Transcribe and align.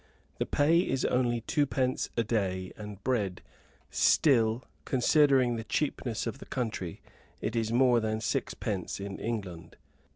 The 0.39 0.47
pay 0.47 0.79
is 0.79 1.05
only 1.05 1.41
twopence 1.41 2.09
a 2.17 2.23
day 2.23 2.73
and 2.75 3.03
bread; 3.03 3.43
still, 3.91 4.63
considering 4.83 5.57
the 5.57 5.63
cheapness 5.63 6.25
of 6.25 6.39
the 6.39 6.47
country, 6.47 7.01
it 7.39 7.55
is 7.55 7.71
more 7.71 7.99
than 7.99 8.19
sixpence 8.19 8.99
in 8.99 9.19
England. 9.19 9.75